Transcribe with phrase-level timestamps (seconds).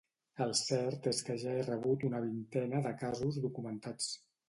[0.45, 4.15] El cert és que ja he rebut una vintena de casos documentats.